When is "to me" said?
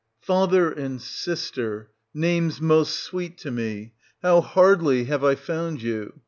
3.37-3.93